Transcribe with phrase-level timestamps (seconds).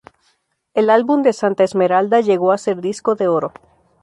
[0.73, 3.51] El álbum de Santa Esmeralda llegó a ser disco de oro.